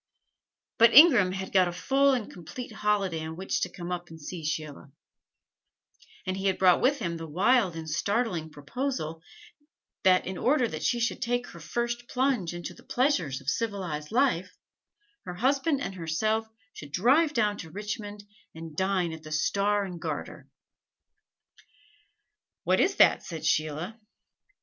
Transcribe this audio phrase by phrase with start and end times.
[0.79, 4.19] But Ingram had got a full and complete holiday on which to come up and
[4.19, 4.91] see Sheila;
[6.25, 9.21] and he had brought with him the wild and startling proposal
[10.01, 14.11] that in order that she should take her first plunge into the pleasures of civilized
[14.11, 14.49] life,
[15.25, 18.23] her husband and herself should drive down to Richmond
[18.55, 20.47] and dine at the Star and Garter.
[22.63, 23.99] "What is that?" said Sheila.